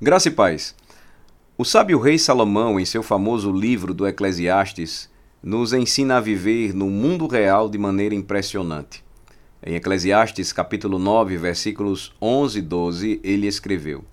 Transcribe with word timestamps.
Graça 0.00 0.28
e 0.28 0.30
paz. 0.30 0.76
O 1.56 1.64
sábio 1.64 1.98
rei 1.98 2.20
Salomão, 2.20 2.78
em 2.78 2.84
seu 2.84 3.02
famoso 3.02 3.50
livro 3.50 3.92
do 3.92 4.06
Eclesiastes, 4.06 5.10
nos 5.42 5.72
ensina 5.72 6.18
a 6.18 6.20
viver 6.20 6.72
no 6.72 6.88
mundo 6.88 7.26
real 7.26 7.68
de 7.68 7.76
maneira 7.78 8.14
impressionante. 8.14 9.04
Em 9.60 9.74
Eclesiastes, 9.74 10.52
capítulo 10.52 11.00
9, 11.00 11.36
versículos 11.36 12.14
11 12.22 12.60
e 12.60 12.62
12, 12.62 13.20
ele 13.24 13.48
escreveu: 13.48 14.04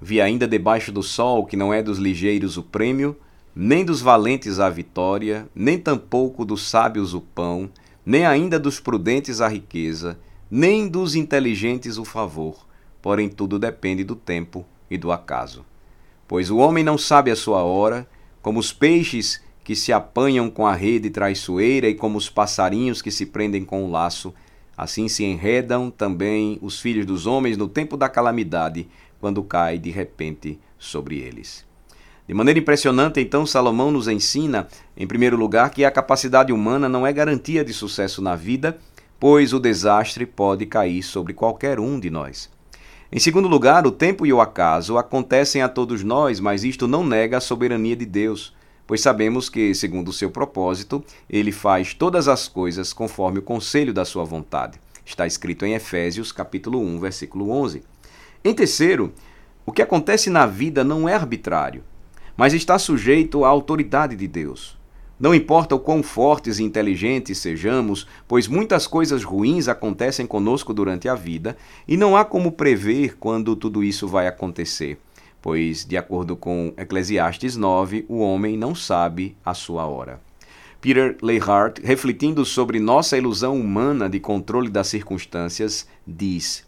Vi 0.00 0.20
ainda 0.20 0.46
debaixo 0.46 0.92
do 0.92 1.02
sol 1.02 1.44
que 1.44 1.56
não 1.56 1.74
é 1.74 1.82
dos 1.82 1.98
ligeiros 1.98 2.56
o 2.56 2.62
prêmio, 2.62 3.16
nem 3.56 3.84
dos 3.84 4.00
valentes 4.00 4.60
a 4.60 4.70
vitória, 4.70 5.48
nem 5.52 5.80
tampouco 5.80 6.44
dos 6.44 6.70
sábios 6.70 7.12
o 7.12 7.20
pão, 7.20 7.68
nem 8.06 8.24
ainda 8.24 8.56
dos 8.56 8.78
prudentes 8.78 9.40
a 9.40 9.48
riqueza, 9.48 10.16
nem 10.48 10.86
dos 10.86 11.16
inteligentes 11.16 11.98
o 11.98 12.04
favor, 12.04 12.64
porém 13.02 13.28
tudo 13.28 13.58
depende 13.58 14.04
do 14.04 14.14
tempo 14.14 14.64
e 14.90 14.98
do 14.98 15.12
acaso. 15.12 15.64
Pois 16.26 16.50
o 16.50 16.58
homem 16.58 16.82
não 16.82 16.96
sabe 16.96 17.30
a 17.30 17.36
sua 17.36 17.62
hora, 17.62 18.08
como 18.40 18.58
os 18.58 18.72
peixes 18.72 19.42
que 19.62 19.74
se 19.74 19.92
apanham 19.92 20.50
com 20.50 20.66
a 20.66 20.74
rede 20.74 21.08
traiçoeira 21.08 21.88
e 21.88 21.94
como 21.94 22.18
os 22.18 22.28
passarinhos 22.28 23.00
que 23.00 23.10
se 23.10 23.26
prendem 23.26 23.64
com 23.64 23.84
o 23.84 23.90
laço, 23.90 24.34
assim 24.76 25.08
se 25.08 25.24
enredam 25.24 25.90
também 25.90 26.58
os 26.60 26.80
filhos 26.80 27.06
dos 27.06 27.26
homens 27.26 27.56
no 27.56 27.68
tempo 27.68 27.96
da 27.96 28.08
calamidade, 28.08 28.86
quando 29.20 29.42
cai 29.42 29.78
de 29.78 29.90
repente 29.90 30.58
sobre 30.78 31.18
eles. 31.18 31.64
De 32.26 32.32
maneira 32.32 32.58
impressionante, 32.58 33.20
então, 33.20 33.44
Salomão 33.44 33.90
nos 33.90 34.08
ensina, 34.08 34.66
em 34.96 35.06
primeiro 35.06 35.36
lugar, 35.36 35.70
que 35.70 35.84
a 35.84 35.90
capacidade 35.90 36.52
humana 36.52 36.88
não 36.88 37.06
é 37.06 37.12
garantia 37.12 37.62
de 37.62 37.72
sucesso 37.72 38.22
na 38.22 38.34
vida, 38.34 38.78
pois 39.20 39.52
o 39.52 39.60
desastre 39.60 40.24
pode 40.24 40.64
cair 40.64 41.02
sobre 41.02 41.34
qualquer 41.34 41.78
um 41.78 42.00
de 42.00 42.08
nós. 42.08 42.50
Em 43.14 43.20
segundo 43.20 43.46
lugar, 43.46 43.86
o 43.86 43.92
tempo 43.92 44.26
e 44.26 44.32
o 44.32 44.40
acaso 44.40 44.98
acontecem 44.98 45.62
a 45.62 45.68
todos 45.68 46.02
nós, 46.02 46.40
mas 46.40 46.64
isto 46.64 46.88
não 46.88 47.06
nega 47.06 47.36
a 47.36 47.40
soberania 47.40 47.94
de 47.94 48.04
Deus, 48.04 48.52
pois 48.88 49.00
sabemos 49.00 49.48
que, 49.48 49.72
segundo 49.72 50.08
o 50.08 50.12
seu 50.12 50.32
propósito, 50.32 51.00
ele 51.30 51.52
faz 51.52 51.94
todas 51.94 52.26
as 52.26 52.48
coisas 52.48 52.92
conforme 52.92 53.38
o 53.38 53.42
conselho 53.42 53.94
da 53.94 54.04
sua 54.04 54.24
vontade. 54.24 54.80
Está 55.06 55.28
escrito 55.28 55.64
em 55.64 55.74
Efésios, 55.74 56.32
capítulo 56.32 56.80
1, 56.80 56.98
versículo 56.98 57.52
11. 57.52 57.84
Em 58.44 58.52
terceiro, 58.52 59.12
o 59.64 59.70
que 59.70 59.80
acontece 59.80 60.28
na 60.28 60.44
vida 60.44 60.82
não 60.82 61.08
é 61.08 61.14
arbitrário, 61.14 61.84
mas 62.36 62.52
está 62.52 62.80
sujeito 62.80 63.44
à 63.44 63.48
autoridade 63.48 64.16
de 64.16 64.26
Deus. 64.26 64.76
Não 65.18 65.32
importa 65.32 65.76
o 65.76 65.78
quão 65.78 66.02
fortes 66.02 66.58
e 66.58 66.64
inteligentes 66.64 67.38
sejamos, 67.38 68.06
pois 68.26 68.48
muitas 68.48 68.86
coisas 68.86 69.22
ruins 69.22 69.68
acontecem 69.68 70.26
conosco 70.26 70.74
durante 70.74 71.08
a 71.08 71.14
vida 71.14 71.56
e 71.86 71.96
não 71.96 72.16
há 72.16 72.24
como 72.24 72.50
prever 72.50 73.16
quando 73.18 73.54
tudo 73.54 73.84
isso 73.84 74.08
vai 74.08 74.26
acontecer, 74.26 74.98
pois, 75.40 75.84
de 75.84 75.96
acordo 75.96 76.34
com 76.34 76.74
Eclesiastes 76.76 77.56
9, 77.56 78.04
o 78.08 78.18
homem 78.18 78.56
não 78.56 78.74
sabe 78.74 79.36
a 79.44 79.54
sua 79.54 79.86
hora. 79.86 80.20
Peter 80.80 81.16
Leihart, 81.22 81.78
refletindo 81.82 82.44
sobre 82.44 82.80
nossa 82.80 83.16
ilusão 83.16 83.58
humana 83.58 84.10
de 84.10 84.18
controle 84.18 84.68
das 84.68 84.88
circunstâncias, 84.88 85.88
diz: 86.04 86.66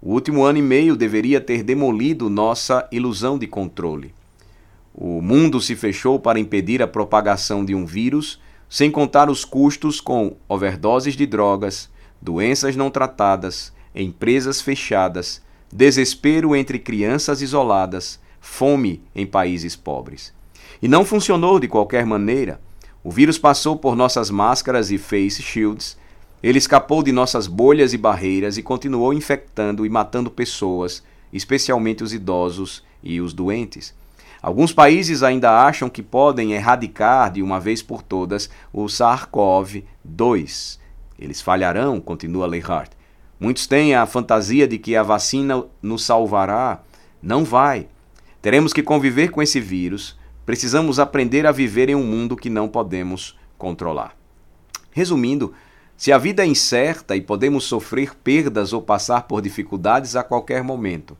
O 0.00 0.14
último 0.14 0.42
ano 0.42 0.58
e 0.58 0.62
meio 0.62 0.96
deveria 0.96 1.40
ter 1.40 1.62
demolido 1.62 2.30
nossa 2.30 2.88
ilusão 2.90 3.38
de 3.38 3.46
controle. 3.46 4.14
O 4.94 5.22
mundo 5.22 5.60
se 5.60 5.74
fechou 5.74 6.18
para 6.18 6.38
impedir 6.38 6.82
a 6.82 6.86
propagação 6.86 7.64
de 7.64 7.74
um 7.74 7.86
vírus, 7.86 8.40
sem 8.68 8.90
contar 8.90 9.30
os 9.30 9.44
custos 9.44 10.00
com 10.00 10.36
overdoses 10.48 11.14
de 11.14 11.26
drogas, 11.26 11.88
doenças 12.20 12.76
não 12.76 12.90
tratadas, 12.90 13.72
empresas 13.94 14.60
fechadas, 14.60 15.42
desespero 15.72 16.54
entre 16.54 16.78
crianças 16.78 17.40
isoladas, 17.40 18.20
fome 18.40 19.02
em 19.14 19.26
países 19.26 19.74
pobres. 19.74 20.32
E 20.82 20.88
não 20.88 21.04
funcionou 21.04 21.58
de 21.58 21.68
qualquer 21.68 22.04
maneira. 22.04 22.60
O 23.02 23.10
vírus 23.10 23.38
passou 23.38 23.76
por 23.76 23.96
nossas 23.96 24.30
máscaras 24.30 24.90
e 24.90 24.98
face 24.98 25.42
shields, 25.42 25.96
ele 26.42 26.58
escapou 26.58 27.04
de 27.04 27.12
nossas 27.12 27.46
bolhas 27.46 27.92
e 27.92 27.98
barreiras 27.98 28.58
e 28.58 28.62
continuou 28.62 29.14
infectando 29.14 29.86
e 29.86 29.88
matando 29.88 30.28
pessoas, 30.28 31.02
especialmente 31.32 32.02
os 32.02 32.12
idosos 32.12 32.82
e 33.02 33.20
os 33.20 33.32
doentes. 33.32 33.94
Alguns 34.42 34.72
países 34.72 35.22
ainda 35.22 35.64
acham 35.64 35.88
que 35.88 36.02
podem 36.02 36.52
erradicar 36.52 37.30
de 37.30 37.40
uma 37.40 37.60
vez 37.60 37.80
por 37.80 38.02
todas 38.02 38.50
o 38.72 38.86
SARS-CoV-2. 38.86 40.80
Eles 41.16 41.40
falharão, 41.40 42.00
continua 42.00 42.48
Leihart. 42.48 42.90
Muitos 43.38 43.68
têm 43.68 43.94
a 43.94 44.04
fantasia 44.04 44.66
de 44.66 44.78
que 44.78 44.96
a 44.96 45.02
vacina 45.04 45.64
nos 45.80 46.04
salvará. 46.04 46.82
Não 47.22 47.44
vai. 47.44 47.86
Teremos 48.40 48.72
que 48.72 48.82
conviver 48.82 49.30
com 49.30 49.40
esse 49.40 49.60
vírus. 49.60 50.18
Precisamos 50.44 50.98
aprender 50.98 51.46
a 51.46 51.52
viver 51.52 51.88
em 51.88 51.94
um 51.94 52.04
mundo 52.04 52.36
que 52.36 52.50
não 52.50 52.66
podemos 52.66 53.38
controlar. 53.56 54.16
Resumindo, 54.90 55.54
se 55.96 56.10
a 56.10 56.18
vida 56.18 56.42
é 56.42 56.46
incerta 56.46 57.14
e 57.14 57.20
podemos 57.20 57.62
sofrer 57.62 58.12
perdas 58.16 58.72
ou 58.72 58.82
passar 58.82 59.22
por 59.28 59.40
dificuldades 59.40 60.16
a 60.16 60.24
qualquer 60.24 60.64
momento, 60.64 61.16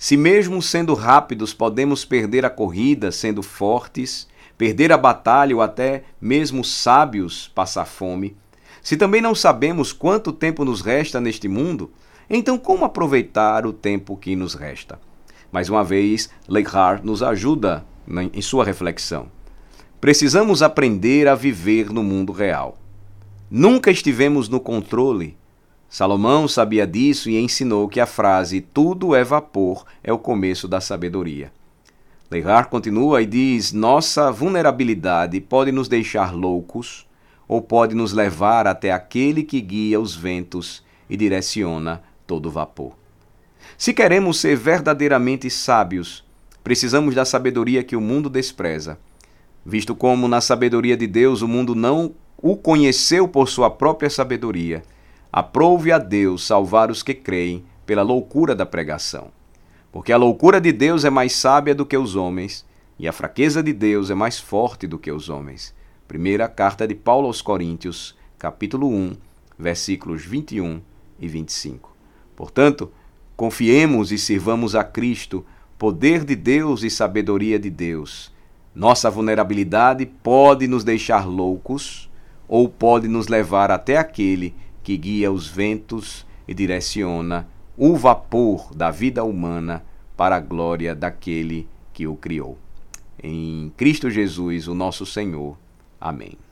se 0.00 0.16
mesmo 0.16 0.62
sendo 0.62 0.94
rápidos 0.94 1.52
podemos 1.52 2.06
perder 2.06 2.42
a 2.46 2.48
corrida 2.48 3.12
sendo 3.12 3.42
fortes, 3.42 4.26
perder 4.56 4.90
a 4.92 4.96
batalha 4.96 5.54
ou 5.54 5.60
até 5.60 6.04
mesmo 6.18 6.64
sábios 6.64 7.52
passar 7.54 7.84
fome, 7.84 8.34
se 8.82 8.96
também 8.96 9.20
não 9.20 9.34
sabemos 9.34 9.92
quanto 9.92 10.32
tempo 10.32 10.64
nos 10.64 10.80
resta 10.80 11.20
neste 11.20 11.48
mundo, 11.48 11.92
então 12.30 12.56
como 12.56 12.86
aproveitar 12.86 13.66
o 13.66 13.74
tempo 13.74 14.16
que 14.16 14.34
nos 14.34 14.54
resta? 14.54 14.98
Mais 15.52 15.68
uma 15.68 15.84
vez, 15.84 16.30
Leichhardt 16.48 17.04
nos 17.04 17.22
ajuda 17.22 17.84
em 18.32 18.40
sua 18.40 18.64
reflexão. 18.64 19.26
Precisamos 20.00 20.62
aprender 20.62 21.28
a 21.28 21.34
viver 21.34 21.90
no 21.90 22.02
mundo 22.02 22.32
real. 22.32 22.78
Nunca 23.50 23.90
estivemos 23.90 24.48
no 24.48 24.60
controle 24.60 25.36
Salomão 25.90 26.46
sabia 26.46 26.86
disso 26.86 27.28
e 27.28 27.36
ensinou 27.36 27.88
que 27.88 27.98
a 27.98 28.06
frase 28.06 28.60
tudo 28.60 29.12
é 29.12 29.24
vapor 29.24 29.84
é 30.04 30.12
o 30.12 30.18
começo 30.18 30.68
da 30.68 30.80
sabedoria. 30.80 31.50
Legar 32.30 32.66
continua 32.66 33.20
e 33.20 33.26
diz: 33.26 33.72
Nossa 33.72 34.30
vulnerabilidade 34.30 35.40
pode 35.40 35.72
nos 35.72 35.88
deixar 35.88 36.32
loucos 36.32 37.08
ou 37.48 37.60
pode 37.60 37.96
nos 37.96 38.12
levar 38.12 38.68
até 38.68 38.92
aquele 38.92 39.42
que 39.42 39.60
guia 39.60 40.00
os 40.00 40.14
ventos 40.14 40.80
e 41.08 41.16
direciona 41.16 42.00
todo 42.24 42.46
o 42.46 42.52
vapor. 42.52 42.92
Se 43.76 43.92
queremos 43.92 44.38
ser 44.38 44.56
verdadeiramente 44.56 45.50
sábios, 45.50 46.24
precisamos 46.62 47.16
da 47.16 47.24
sabedoria 47.24 47.82
que 47.82 47.96
o 47.96 48.00
mundo 48.00 48.30
despreza. 48.30 48.96
Visto 49.66 49.96
como 49.96 50.28
na 50.28 50.40
sabedoria 50.40 50.96
de 50.96 51.08
Deus 51.08 51.42
o 51.42 51.48
mundo 51.48 51.74
não 51.74 52.14
o 52.38 52.56
conheceu 52.56 53.26
por 53.26 53.48
sua 53.48 53.68
própria 53.68 54.08
sabedoria, 54.08 54.84
Aprove 55.32 55.92
a 55.92 55.98
Deus 55.98 56.44
salvar 56.44 56.90
os 56.90 57.04
que 57.04 57.14
creem 57.14 57.64
pela 57.86 58.02
loucura 58.02 58.54
da 58.54 58.66
pregação. 58.66 59.28
Porque 59.92 60.12
a 60.12 60.16
loucura 60.16 60.60
de 60.60 60.72
Deus 60.72 61.04
é 61.04 61.10
mais 61.10 61.34
sábia 61.34 61.74
do 61.74 61.86
que 61.86 61.96
os 61.96 62.16
homens, 62.16 62.66
e 62.98 63.06
a 63.06 63.12
fraqueza 63.12 63.62
de 63.62 63.72
Deus 63.72 64.10
é 64.10 64.14
mais 64.14 64.40
forte 64.40 64.86
do 64.86 64.98
que 64.98 65.10
os 65.10 65.28
homens. 65.28 65.72
Primeira 66.08 66.48
carta 66.48 66.86
de 66.86 66.96
Paulo 66.96 67.28
aos 67.28 67.40
Coríntios, 67.40 68.16
capítulo 68.38 68.88
1, 68.88 69.12
versículos 69.56 70.24
21 70.24 70.80
e 71.20 71.28
25. 71.28 71.94
Portanto, 72.34 72.90
confiemos 73.36 74.10
e 74.10 74.18
sirvamos 74.18 74.74
a 74.74 74.82
Cristo, 74.82 75.46
poder 75.78 76.24
de 76.24 76.34
Deus 76.34 76.82
e 76.82 76.90
sabedoria 76.90 77.58
de 77.58 77.70
Deus. 77.70 78.32
Nossa 78.74 79.08
vulnerabilidade 79.08 80.06
pode 80.06 80.66
nos 80.66 80.82
deixar 80.82 81.24
loucos 81.24 82.10
ou 82.48 82.68
pode 82.68 83.06
nos 83.06 83.28
levar 83.28 83.70
até 83.70 83.96
aquele 83.96 84.54
que 84.82 84.96
guia 84.96 85.30
os 85.30 85.46
ventos 85.46 86.26
e 86.46 86.54
direciona 86.54 87.48
o 87.76 87.96
vapor 87.96 88.74
da 88.74 88.90
vida 88.90 89.24
humana 89.24 89.84
para 90.16 90.36
a 90.36 90.40
glória 90.40 90.94
daquele 90.94 91.66
que 91.92 92.06
o 92.06 92.16
criou. 92.16 92.58
Em 93.22 93.72
Cristo 93.76 94.10
Jesus, 94.10 94.68
o 94.68 94.74
nosso 94.74 95.06
Senhor. 95.06 95.56
Amém. 96.00 96.49